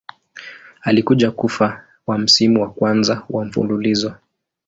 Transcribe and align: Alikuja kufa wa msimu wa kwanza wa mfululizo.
Alikuja 0.81 1.31
kufa 1.31 1.83
wa 2.07 2.17
msimu 2.17 2.61
wa 2.61 2.69
kwanza 2.73 3.23
wa 3.29 3.45
mfululizo. 3.45 4.15